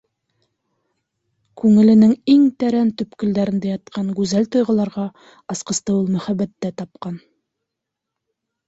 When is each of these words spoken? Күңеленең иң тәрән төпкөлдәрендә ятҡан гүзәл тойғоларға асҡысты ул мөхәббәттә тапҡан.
Күңеленең 1.63 2.15
иң 2.35 2.47
тәрән 2.63 2.91
төпкөлдәрендә 3.03 3.71
ятҡан 3.75 4.11
гүзәл 4.23 4.51
тойғоларға 4.57 5.07
асҡысты 5.57 5.99
ул 6.01 6.11
мөхәббәттә 6.19 6.75
тапҡан. 6.83 7.25